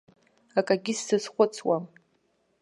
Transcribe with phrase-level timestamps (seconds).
[0.59, 1.83] Акагьы сзазхәыцуам.